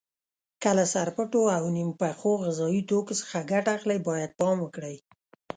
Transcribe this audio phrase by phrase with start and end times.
[0.61, 4.95] که له سرپټو او نیم پخو غذایي توکو څخه ګټه اخلئ باید پام وکړئ.